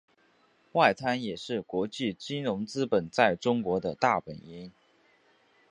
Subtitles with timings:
[0.71, 4.71] 外滩也是国际金融资本在中国的大本营。